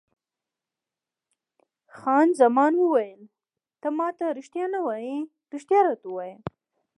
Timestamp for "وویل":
2.77-3.21